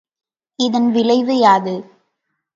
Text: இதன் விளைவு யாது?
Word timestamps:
இதன் 0.59 0.89
விளைவு 0.91 1.35
யாது? 1.39 1.75